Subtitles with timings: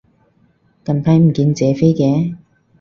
[0.83, 2.35] 近排唔見謝飛嘅